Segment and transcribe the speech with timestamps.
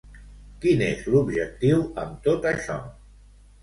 [0.63, 2.83] Quin és l'objectiu amb tot això?